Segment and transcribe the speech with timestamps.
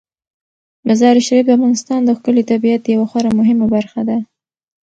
[0.87, 4.17] مزارشریف د افغانستان د ښکلي طبیعت یوه خورا مهمه برخه ده.